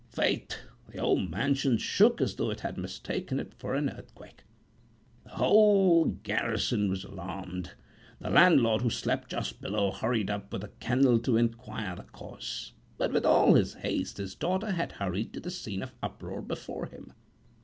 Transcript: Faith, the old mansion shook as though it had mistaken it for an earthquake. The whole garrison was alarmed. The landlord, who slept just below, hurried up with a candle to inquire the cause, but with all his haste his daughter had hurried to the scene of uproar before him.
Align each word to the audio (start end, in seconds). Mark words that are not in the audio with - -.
Faith, 0.09 0.55
the 0.91 0.97
old 0.97 1.29
mansion 1.29 1.77
shook 1.77 2.21
as 2.21 2.33
though 2.35 2.49
it 2.49 2.61
had 2.61 2.75
mistaken 2.75 3.39
it 3.39 3.53
for 3.53 3.75
an 3.75 3.87
earthquake. 3.87 4.41
The 5.25 5.29
whole 5.29 6.05
garrison 6.05 6.89
was 6.89 7.03
alarmed. 7.03 7.75
The 8.17 8.31
landlord, 8.31 8.81
who 8.81 8.89
slept 8.89 9.29
just 9.29 9.61
below, 9.61 9.91
hurried 9.91 10.31
up 10.31 10.51
with 10.51 10.63
a 10.63 10.69
candle 10.79 11.19
to 11.19 11.37
inquire 11.37 11.95
the 11.97 12.01
cause, 12.01 12.73
but 12.97 13.13
with 13.13 13.27
all 13.27 13.53
his 13.53 13.75
haste 13.75 14.17
his 14.17 14.33
daughter 14.33 14.71
had 14.71 14.93
hurried 14.93 15.33
to 15.33 15.39
the 15.39 15.51
scene 15.51 15.83
of 15.83 15.93
uproar 16.01 16.41
before 16.41 16.87
him. 16.87 17.13